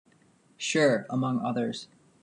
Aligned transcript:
Sure!, 0.57 1.05
among 1.11 1.37
others. 1.41 1.87